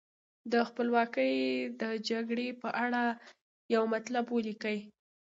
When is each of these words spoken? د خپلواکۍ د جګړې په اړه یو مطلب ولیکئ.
د 0.51 0.53
خپلواکۍ 0.69 1.33
د 1.81 1.83
جګړې 2.09 2.47
په 2.61 2.69
اړه 2.83 3.03
یو 3.73 3.83
مطلب 3.93 4.25
ولیکئ. 4.31 4.77